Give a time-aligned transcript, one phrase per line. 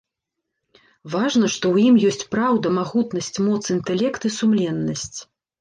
[1.15, 5.17] Важна, што ў ім ёсць праўда, магутнасць, моц, інтэлект і сумленнасць.